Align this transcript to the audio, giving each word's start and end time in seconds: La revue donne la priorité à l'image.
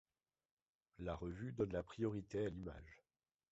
La 0.97 1.13
revue 1.13 1.51
donne 1.53 1.73
la 1.73 1.83
priorité 1.83 2.43
à 2.43 2.49
l'image. 2.49 3.03